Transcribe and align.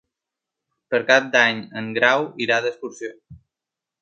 Per 0.93 1.01
Cap 1.11 1.27
d'Any 1.35 1.61
en 1.83 1.93
Grau 1.99 2.27
irà 2.47 2.61
d'excursió. 2.65 3.13